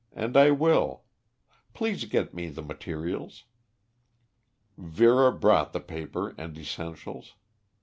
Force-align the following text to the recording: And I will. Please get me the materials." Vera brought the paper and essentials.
And 0.13 0.35
I 0.35 0.49
will. 0.49 1.03
Please 1.75 2.05
get 2.05 2.33
me 2.33 2.47
the 2.47 2.63
materials." 2.63 3.43
Vera 4.75 5.31
brought 5.31 5.73
the 5.73 5.79
paper 5.79 6.33
and 6.39 6.57
essentials. 6.57 7.35